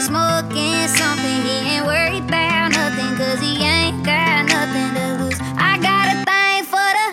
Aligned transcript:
smoking 0.00 0.88
something. 0.88 1.42
He 1.44 1.76
ain't 1.76 1.84
worried 1.84 2.24
about 2.24 2.72
nothing, 2.72 3.16
cause 3.16 3.38
he 3.40 3.62
ain't 3.62 4.02
got 4.04 4.48
nothing 4.48 4.94
to 4.96 5.24
lose. 5.24 5.38
I 5.58 5.76
got 5.76 6.08
a 6.08 6.24
thing 6.24 6.64
for 6.64 6.88
the 6.96 7.06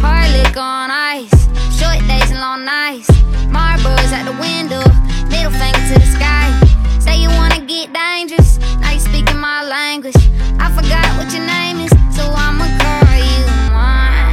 hard 0.00 0.28
on 0.56 0.90
ice. 0.90 1.32
Short 1.78 2.00
days 2.06 2.30
and 2.30 2.40
long 2.40 2.64
nights. 2.64 3.08
Marlboro's 3.48 4.12
at 4.12 4.24
the 4.24 4.36
window, 4.36 4.84
middle 5.32 5.52
finger 5.56 5.80
to 5.88 5.94
the 5.98 6.06
sky. 6.06 6.52
Say 7.00 7.22
you 7.22 7.30
wanna 7.30 7.60
get 7.64 7.92
dangerous, 7.94 8.58
now 8.80 8.92
you 8.92 9.00
speaking 9.00 9.38
my 9.38 9.64
language. 9.64 10.16
I 10.60 10.70
forgot 10.70 11.06
what 11.16 11.32
your 11.32 11.46
name 11.46 11.80
is, 11.80 11.90
so 12.14 12.24
I'ma 12.28 12.68
call 12.82 13.16
you 13.32 13.44
mine. 13.72 14.28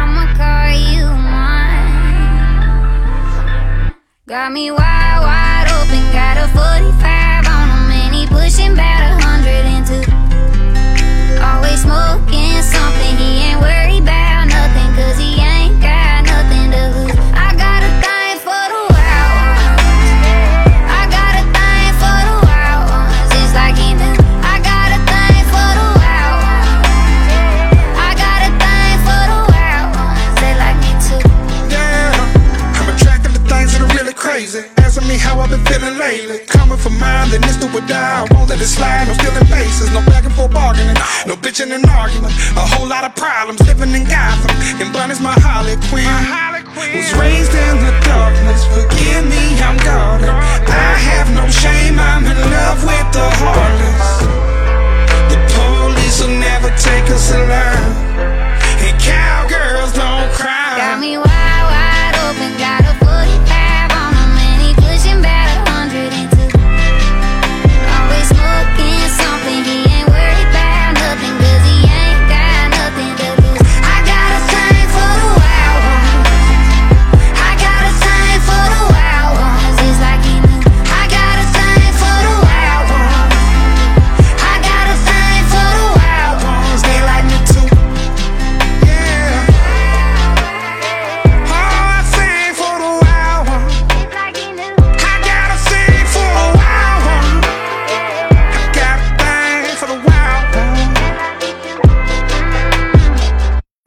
I'ma 0.00 0.24
call 0.40 0.70
you 0.96 1.04
mine. 1.34 1.92
Got 4.26 4.52
me 4.52 4.70
wide, 4.70 5.20
wide 5.20 5.47
open, 5.88 6.12
got 6.12 6.36
a 6.36 6.48
45 6.48 6.87
crazy. 34.38 34.62
Asking 34.78 35.08
me 35.08 35.18
how 35.18 35.40
I've 35.40 35.50
been 35.50 35.64
feeling 35.66 35.98
lately. 35.98 36.38
Coming 36.46 36.78
for 36.78 36.90
mine, 36.90 37.30
then 37.30 37.42
it's 37.42 37.58
do 37.58 37.66
or 37.74 37.82
die. 37.90 38.22
I 38.22 38.34
won't 38.34 38.48
let 38.48 38.60
it 38.60 38.70
slide. 38.70 39.08
No 39.08 39.14
stealing 39.14 39.50
bases, 39.50 39.90
no 39.90 40.00
back 40.06 40.24
and 40.24 40.34
forth 40.34 40.52
bargaining, 40.52 40.94
no 41.26 41.34
bitching 41.34 41.74
and 41.74 41.84
arguing. 41.86 42.30
A 42.54 42.66
whole 42.72 42.86
lot 42.86 43.02
of 43.02 43.16
problems 43.16 43.58
living 43.66 43.90
in 43.90 44.04
Gotham. 44.06 44.54
And 44.78 44.92
Bunnie's 44.92 45.20
my 45.20 45.34
Harley 45.42 45.74
Quinn. 45.90 46.06
Was 46.06 47.10
raised 47.18 47.18
in 47.18 47.18
the 47.18 47.18
darkness. 47.18 47.37